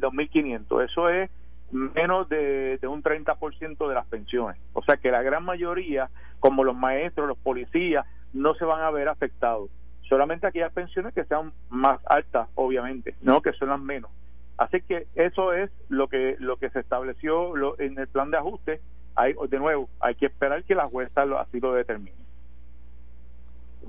[0.00, 0.84] los 1.500.
[0.84, 1.30] Eso es
[1.70, 4.58] menos de, de un 30% de las pensiones.
[4.72, 6.08] O sea que la gran mayoría,
[6.40, 9.70] como los maestros, los policías, no se van a ver afectados.
[10.08, 14.10] Solamente aquellas pensiones que sean más altas, obviamente, no que son las menos.
[14.56, 18.38] Así que eso es lo que lo que se estableció lo, en el plan de
[18.38, 18.80] ajuste
[19.14, 22.16] hay, de nuevo, hay que esperar que la jueza lo, así lo determine.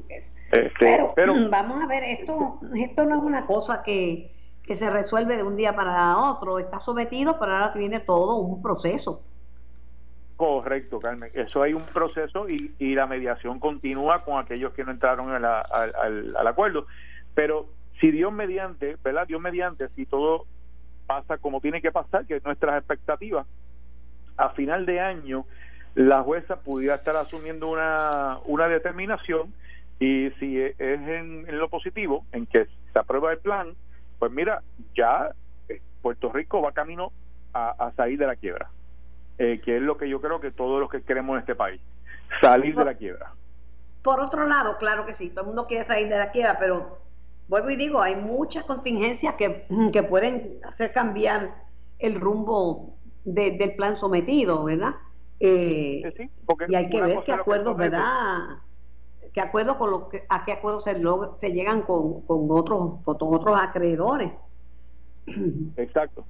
[0.08, 0.72] Este,
[1.16, 4.32] pero, vamos a ver, esto, esto no es una cosa que,
[4.70, 8.62] que se resuelve de un día para otro, está sometido, pero ahora viene todo un
[8.62, 9.24] proceso.
[10.38, 11.32] Correcto, Carmen.
[11.34, 15.44] Eso hay un proceso y, y la mediación continúa con aquellos que no entraron al,
[15.44, 16.86] al, acuerdo.
[17.34, 17.66] Pero
[18.00, 19.26] si Dios mediante, ¿verdad?
[19.26, 20.46] Dios mediante, si todo
[21.08, 23.48] pasa como tiene que pasar, que es nuestras expectativas,
[24.38, 25.48] a final de año
[25.96, 29.52] la jueza pudiera estar asumiendo una, una determinación
[30.00, 33.74] y si es en, lo positivo, en que se aprueba el plan,
[34.20, 34.62] pues mira,
[34.96, 35.32] ya
[35.70, 37.12] eh, Puerto Rico va camino
[37.54, 38.70] a, salir de la quiebra,
[39.38, 41.82] eh, que es lo que yo creo que todos los que queremos en este país,
[42.42, 43.34] salir de la quiebra.
[44.04, 47.00] Por otro lado, claro que sí, todo el mundo quiere salir de la quiebra, pero
[47.48, 51.56] vuelvo y digo, hay muchas contingencias que, que pueden hacer cambiar
[51.98, 54.96] el rumbo del plan sometido, ¿verdad?
[55.40, 56.02] Eh,
[56.68, 58.60] y hay que ver qué acuerdos, ¿verdad?
[59.34, 60.96] ¿Qué acuerdos con lo que, a qué acuerdos se,
[61.38, 64.32] se llegan con, con otros con otros acreedores?
[65.78, 66.26] Exacto.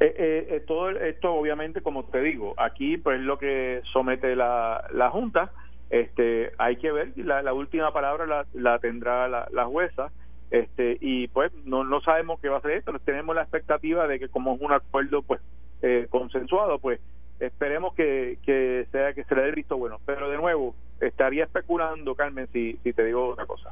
[0.00, 4.84] Eh, eh, eh, todo esto, obviamente, como te digo, aquí pues lo que somete la,
[4.92, 5.52] la Junta.
[5.90, 10.10] Este, hay que ver, la, la última palabra la, la tendrá la, la jueza
[10.50, 14.18] este y pues no, no sabemos qué va a ser pero tenemos la expectativa de
[14.18, 15.40] que como es un acuerdo pues
[15.82, 17.00] eh, consensuado, pues
[17.46, 19.98] esperemos que, que sea que se le dé el visto bueno.
[20.06, 23.70] Pero de nuevo, estaría especulando, Carmen, si, si te digo otra cosa.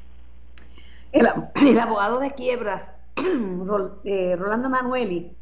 [1.12, 1.28] El,
[1.66, 2.90] el abogado de quiebras,
[4.04, 5.35] eh, Rolando Manueli,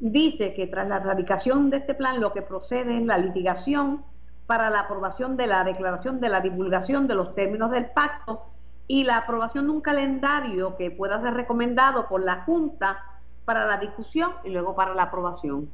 [0.00, 4.04] dice que tras la erradicación de este plan lo que procede es la litigación
[4.46, 8.46] para la aprobación de la declaración de la divulgación de los términos del pacto
[8.86, 13.04] y la aprobación de un calendario que pueda ser recomendado por la Junta
[13.44, 15.68] para la discusión y luego para la aprobación.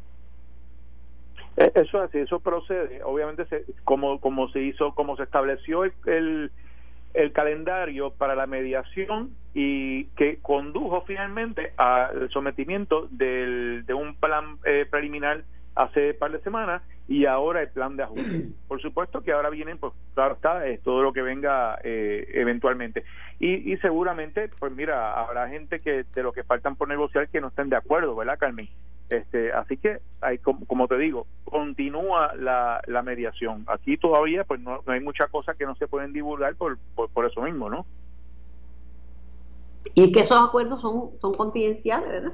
[1.56, 3.02] Eh, eso así, eso procede.
[3.04, 6.50] Obviamente, se, como, como se hizo, como se estableció el,
[7.14, 14.59] el, calendario para la mediación y que condujo finalmente al sometimiento del, de un plan
[14.64, 15.44] eh, preliminar
[15.76, 18.48] hace un par de semanas y ahora el plan de ajuste.
[18.68, 23.05] Por supuesto que ahora vienen, pues claro está, es todo lo que venga eh, eventualmente.
[23.38, 27.40] Y, y seguramente, pues mira, habrá gente que de lo que faltan por negociar que
[27.40, 28.68] no estén de acuerdo, ¿verdad, Carmen?
[29.11, 33.64] Este, así que, hay, como, te digo, continúa la, la mediación.
[33.68, 37.42] Aquí todavía pues no, hay muchas cosas que no se pueden divulgar por, por, eso
[37.42, 37.86] mismo, ¿no?
[39.94, 42.32] Y que esos acuerdos son, son confidenciales, ¿verdad?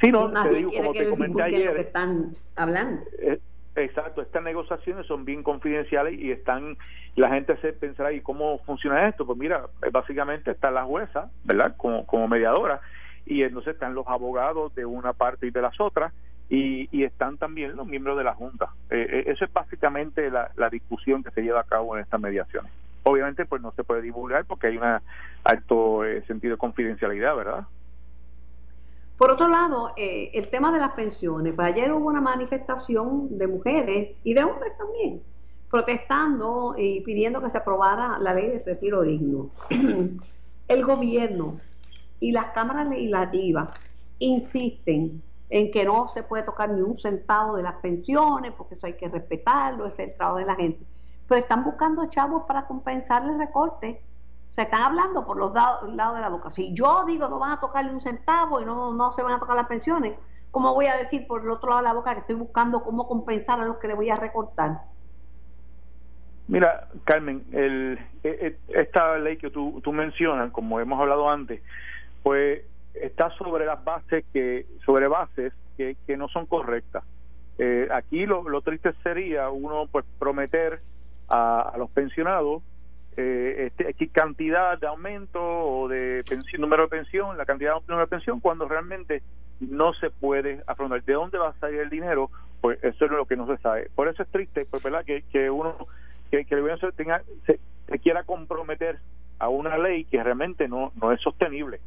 [0.00, 1.74] Sí, no, te digo, como te comenté ayer.
[1.74, 3.02] que están hablando.
[3.18, 3.38] Eh,
[3.76, 6.78] exacto, estas negociaciones son bien confidenciales y están,
[7.14, 9.26] la gente se pensará, ¿y cómo funciona esto?
[9.26, 11.76] Pues mira, básicamente está la jueza, ¿verdad?
[11.76, 12.80] Como, como mediadora
[13.28, 16.12] y entonces están los abogados de una parte y de las otras
[16.48, 18.70] y, están también los miembros de la Junta.
[18.88, 22.72] Eh, eh, eso es básicamente la, discusión que se lleva a cabo en estas mediaciones.
[23.02, 25.00] Obviamente pues no se puede divulgar porque hay un
[25.44, 27.66] alto eh, sentido de confidencialidad, ¿verdad?
[29.18, 34.16] Por otro lado, el tema de las pensiones, pues ayer hubo una manifestación de mujeres
[34.22, 35.22] y de hombres también,
[35.68, 39.50] protestando y pidiendo que se aprobara la ley de retiro digno.
[40.68, 41.58] el gobierno
[42.20, 43.68] y las cámaras legislativas
[44.18, 48.86] insisten en que no se puede tocar ni un centavo de las pensiones, porque eso
[48.86, 50.84] hay que respetarlo, es el trabajo de la gente.
[51.26, 54.02] Pero están buscando chavos para compensar el recorte.
[54.50, 56.50] Se están hablando por los lados, de la boca.
[56.50, 59.38] Si yo digo no van a tocarle un centavo y no, no se van a
[59.38, 60.14] tocar las pensiones,
[60.50, 63.06] ¿cómo voy a decir por el otro lado de la boca que estoy buscando cómo
[63.06, 64.80] compensar a los que le voy a recortar?
[66.48, 71.60] Mira, Carmen, el, e, e, esta ley que tú, tú mencionas, como hemos hablado antes,
[72.22, 72.62] pues
[72.94, 77.04] está sobre las bases que sobre bases que, que no son correctas.
[77.58, 80.80] Eh, aquí lo, lo, triste sería uno pues prometer
[81.28, 82.62] a, los pensionados
[83.16, 86.22] eh, este, cantidad de aumento o de
[86.56, 89.22] número de pensión, la cantidad de número de pensión, cuando realmente
[89.58, 91.02] no se puede afrontar.
[91.02, 92.30] ¿De dónde va a salir el dinero?
[92.60, 93.90] Pues eso es lo que no se sabe.
[93.94, 95.04] Por eso es triste, pues, ¿verdad?
[95.04, 95.76] Que, que uno,
[96.30, 97.58] que, que el gobierno tenga, se,
[97.88, 98.98] se quiera comprometer
[99.40, 101.80] a una ley que realmente no, no es sostenible.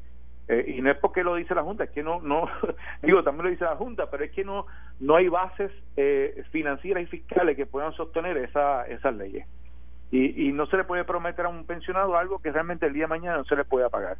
[0.47, 2.47] Eh, y no es porque lo dice la Junta, es que no, no
[3.01, 4.65] digo, también lo dice la Junta, pero es que no,
[4.99, 9.47] no hay bases eh, financieras y fiscales que puedan sostener esa, esas leyes.
[10.11, 13.03] Y, y no se le puede prometer a un pensionado algo que realmente el día
[13.03, 14.17] de mañana no se le pueda pagar.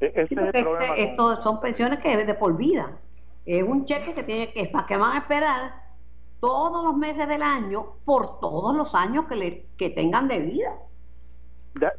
[0.00, 2.98] E, ese es el este, esto son pensiones que de por vida.
[3.46, 5.72] Es un cheque que tiene que, para que van a esperar
[6.40, 10.76] todos los meses del año por todos los años que, le, que tengan de vida.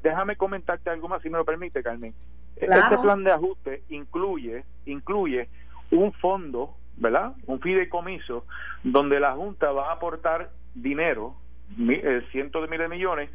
[0.03, 2.13] Déjame comentarte algo más, si me lo permite, Carmen.
[2.55, 5.47] Este plan de ajuste incluye, incluye
[5.91, 7.33] un fondo, ¿verdad?
[7.47, 8.45] Un fideicomiso
[8.83, 11.35] donde la Junta va a aportar dinero,
[11.77, 13.29] eh, cientos de miles de millones,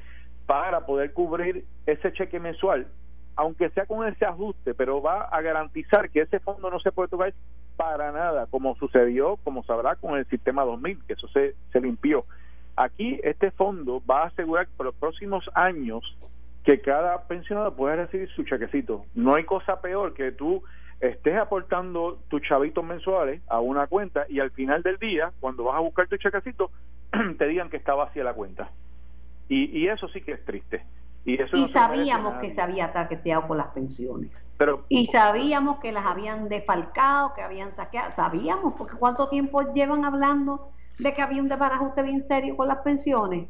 [0.46, 2.86] para poder cubrir ese cheque mensual,
[3.36, 7.08] aunque sea con ese ajuste, pero va a garantizar que ese fondo no se puede
[7.08, 7.32] tocar
[7.76, 12.24] para nada, como sucedió, como sabrá, con el sistema 2000, que eso se, se limpió.
[12.76, 16.16] Aquí este fondo va a asegurar que por los próximos años
[16.64, 19.04] que cada pensionado pueda recibir su chequecito.
[19.14, 20.62] No hay cosa peor que tú
[21.00, 25.76] estés aportando tus chavitos mensuales a una cuenta y al final del día, cuando vas
[25.76, 26.70] a buscar tu chequecito,
[27.38, 28.70] te digan que está vacía la cuenta.
[29.48, 30.82] Y, y eso sí que es triste.
[31.26, 34.30] Y, eso y sabíamos que se había taqueteado con las pensiones.
[34.56, 38.12] Pero, y sabíamos que las habían defalcado, que habían saqueado.
[38.12, 42.78] Sabíamos, porque ¿cuánto tiempo llevan hablando de que había un desbarajuste bien serio con las
[42.78, 43.48] pensiones?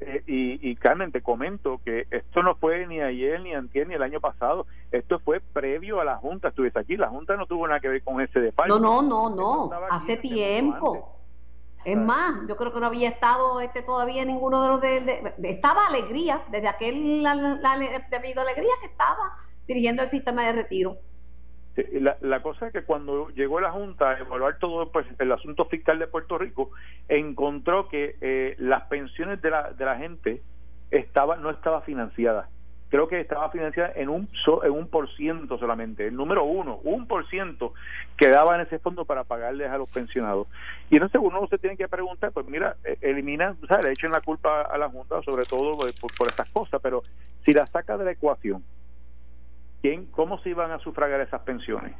[0.00, 3.94] Eh, y, y, Carmen, te comento que esto no fue ni ayer, ni antier, ni
[3.94, 4.66] el año pasado.
[4.90, 6.48] Esto fue previo a la Junta.
[6.48, 6.96] Estuviese aquí.
[6.96, 8.78] La Junta no tuvo nada que ver con ese despacho.
[8.78, 9.70] No, no, no, no.
[9.90, 11.14] Hace tiempo.
[11.84, 15.86] Es más, yo creo que no había estado este todavía ninguno de los de, estaba
[15.86, 17.78] Alegría, desde aquel la, la,
[18.10, 19.36] debido Alegría que estaba
[19.66, 20.96] dirigiendo el sistema de retiro.
[21.76, 25.64] La, la, cosa es que cuando llegó la Junta a evaluar todo pues, el asunto
[25.64, 26.70] fiscal de Puerto Rico,
[27.08, 30.42] encontró que eh, las pensiones de la, de la gente
[30.92, 32.48] estaba, no estaba financiada.
[32.90, 34.28] Creo que estaba financiada en un,
[34.62, 37.74] en un por ciento solamente, el número uno, un por ciento
[38.16, 40.46] quedaba en ese fondo para pagarles a los pensionados.
[40.90, 44.12] Y entonces uno se tiene que preguntar, pues mira, e, elimina, o sea, le echen
[44.12, 47.02] la culpa a la Junta sobre todo por, por estas cosas, pero
[47.44, 48.62] si la saca de la ecuación,
[50.10, 51.94] cómo se iban a sufragar esas pensiones.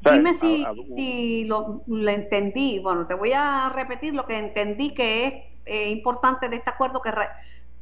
[0.00, 2.80] Dime si, si lo, entendí.
[2.80, 5.34] Bueno, te voy a repetir lo que entendí que es
[5.64, 7.10] eh, importante de este acuerdo, que,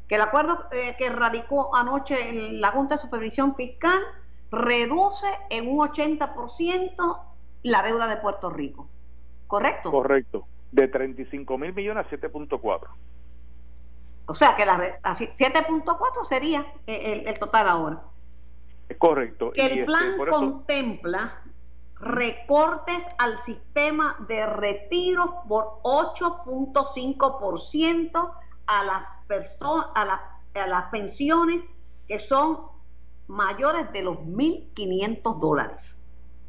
[0.06, 4.00] que el acuerdo eh, que radicó anoche en la Junta de Supervisión Fiscal
[4.50, 7.20] reduce en un 80%
[7.62, 8.88] la deuda de Puerto Rico.
[9.46, 9.90] ¿Correcto?
[9.90, 10.46] Correcto.
[10.70, 12.86] De 35 mil millones a 7.4.
[14.26, 18.11] O sea que la 7.4 sería el, el total ahora.
[18.98, 19.52] Correcto.
[19.52, 21.38] Que el este, plan contempla
[22.00, 28.32] recortes al sistema de retiro por 8.5%
[28.66, 30.20] a las personas a,
[30.54, 31.68] a las pensiones
[32.08, 32.58] que son
[33.28, 35.96] mayores de los 1.500 dólares.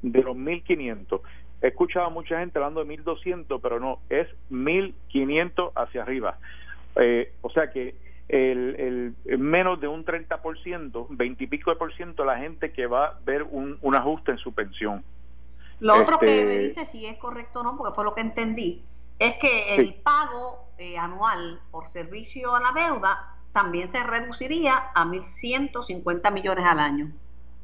[0.02, 1.22] De los 1.500.
[1.62, 6.38] He escuchado a mucha gente hablando de 1.200, pero no, es 1.500 hacia arriba.
[6.96, 7.96] Eh, o sea que
[8.34, 12.88] el, el, menos de un 30%, 20 y pico de por ciento la gente que
[12.88, 15.04] va a ver un, un ajuste en su pensión.
[15.80, 18.22] Lo otro que este me dice si es correcto o no, porque fue lo que
[18.22, 18.82] entendí,
[19.20, 25.06] es que el pago eh, anual por servicio a la deuda también se reduciría a
[25.06, 27.12] 1.150 millones al año.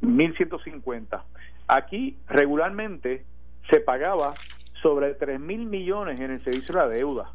[0.04, 1.24] 1.150.
[1.68, 3.26] Aquí regularmente
[3.72, 4.36] se pagaba
[4.84, 7.34] sobre 3.000 millones en el servicio de la deuda.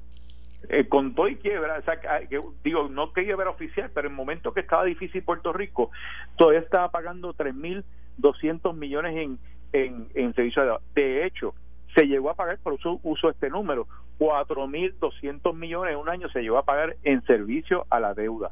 [0.69, 4.17] Eh, con todo y quiebra, o sea, que, digo, no quiebra oficial, pero en el
[4.17, 5.91] momento que estaba difícil Puerto Rico,
[6.37, 9.39] todavía estaba pagando 3.200 millones en,
[9.73, 10.79] en, en servicio de.
[10.95, 11.55] De hecho,
[11.95, 13.87] se llegó a pagar, por eso uso este número,
[14.19, 18.51] 4.200 millones en un año se llegó a pagar en servicio a la deuda.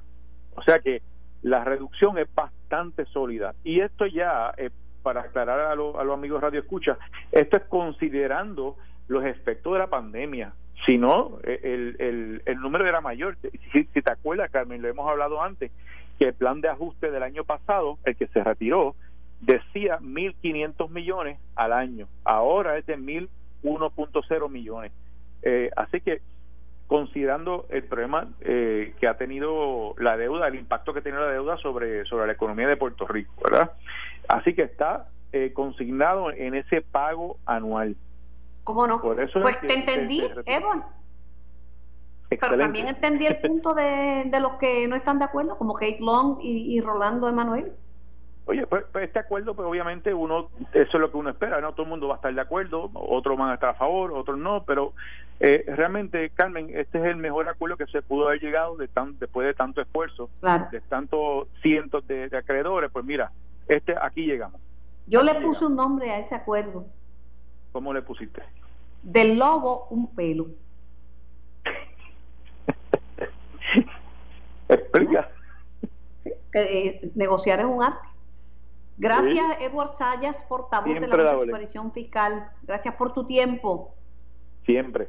[0.55, 1.03] O sea que
[1.43, 3.55] la reducción es bastante sólida.
[3.65, 4.71] Y esto ya, eh,
[5.03, 6.99] para aclarar a, los amigos Radio Escucha,
[7.33, 8.77] esto es considerando
[9.09, 10.55] los efectos de la pandemia.
[10.87, 13.37] Si no, eh, el, el, número era mayor.
[13.73, 15.71] Si, te acuerdas, Carmen, lo hemos hablado antes,
[16.19, 18.97] que el plan de ajuste del año pasado, el que se retiró,
[19.41, 22.09] decía 1.500 millones al año.
[22.25, 24.93] Ahora es de 1.1.0 millones.
[25.43, 26.21] Eh, así que
[26.87, 31.57] considerando el problema eh, que ha tenido la deuda, el impacto que tiene la deuda
[31.57, 33.73] sobre, sobre la economía de Puerto Rico, ¿verdad?
[34.29, 37.97] Así que está eh, consignado en ese pago anual.
[38.65, 39.01] ¿Cómo no?
[39.01, 40.85] pues te entendí, Evan.
[42.29, 45.99] Pero también entendí el punto de, de, los que no están de acuerdo, como Kate
[46.01, 47.73] Long y, y Rolando Emanuel.
[48.45, 51.73] Oye, pues, pues, este acuerdo, pues obviamente uno, eso es lo que uno espera, no
[51.73, 54.37] todo el mundo va a estar de acuerdo, otros van a estar a favor, otros
[54.37, 54.95] no, pero
[55.39, 59.17] eh, realmente, Carmen, este es el mejor acuerdo que se pudo haber llegado de tan,
[59.21, 60.29] después de tanto esfuerzo,
[60.73, 63.31] de tantos cientos de, acreedores, pues mira,
[63.69, 64.61] este aquí llegamos.
[65.07, 66.87] Yo le puse un nombre a ese acuerdo.
[67.73, 68.43] ¿Cómo le pusiste?
[69.03, 70.47] Del lobo un pelo.
[74.69, 75.31] Explica.
[76.55, 78.09] Eh, negociar es un arte.
[78.99, 82.51] Gracias, Edward Sayas, portavoz de la Supervisión Fiscal.
[82.63, 83.95] Gracias por tu tiempo.
[84.65, 85.09] Siempre.